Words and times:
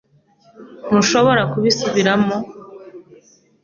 Ntushobora 0.87 1.41
kubisubiramo? 1.51 2.35